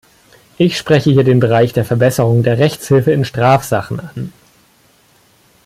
[0.57, 4.33] Ich spreche hier den Bereich der Verbesserung der Rechtshilfe in Strafsachen an.